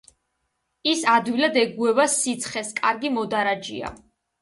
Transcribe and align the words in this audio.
ის 0.91 1.03
ადვილად 1.17 1.61
ეგუება 1.65 2.09
სიცხეს, 2.17 2.75
კარგი 2.83 3.15
მოდარაჯეა. 3.23 3.97